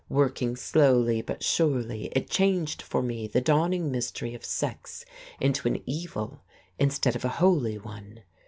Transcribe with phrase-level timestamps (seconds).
[0.09, 5.05] Working slowly but surely, it changed for me the dawning mystery of sex
[5.39, 6.41] into an evil
[6.79, 8.23] instead of a holy one.